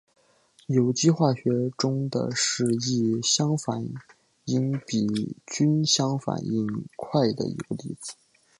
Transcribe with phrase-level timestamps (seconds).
[0.65, 3.87] 有机化学中的是异相反
[4.45, 8.15] 应比均相反应快的一个例子。